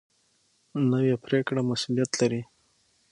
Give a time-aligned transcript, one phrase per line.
[0.91, 2.41] نوې پرېکړه مسؤلیت لري